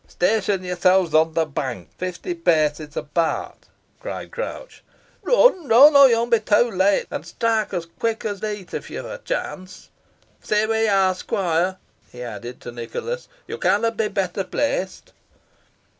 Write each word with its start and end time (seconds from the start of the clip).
"Station 0.07 0.63
yourselves 0.63 1.13
on 1.13 1.35
the 1.35 1.45
bank, 1.45 1.87
fifty 1.99 2.33
paces 2.33 2.97
apart," 2.97 3.67
cried 3.99 4.31
Crouch; 4.31 4.83
"run, 5.21 5.67
run, 5.67 5.95
or 5.95 6.07
yo'n 6.09 6.27
be 6.31 6.39
too 6.39 6.71
late, 6.71 7.05
an' 7.11 7.21
strike 7.23 7.71
os 7.71 7.85
quick 7.99 8.25
os 8.25 8.41
leet 8.41 8.73
if 8.73 8.89
yo've 8.89 9.05
a 9.05 9.19
chance. 9.19 9.89
Stay 10.41 10.65
wheere 10.65 10.85
you 10.85 10.89
are, 10.89 11.13
squoire," 11.13 11.77
he 12.11 12.23
added, 12.23 12.59
to 12.61 12.71
Nicholas. 12.71 13.27
"Yo 13.45 13.59
canna 13.59 13.91
be 13.91 14.07
better 14.07 14.43
placed." 14.43 15.13